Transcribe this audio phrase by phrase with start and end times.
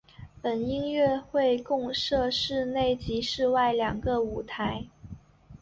[0.41, 4.87] 本音乐会共设室内及室外两个舞台。